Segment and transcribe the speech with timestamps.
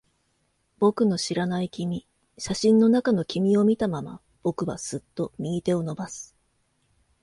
[0.79, 2.07] 僕の知らない君。
[2.39, 6.35] 写真の中の君を見たまま、僕はすっと右手を伸ばす。